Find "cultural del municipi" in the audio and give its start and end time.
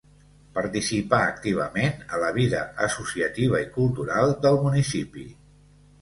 3.79-5.27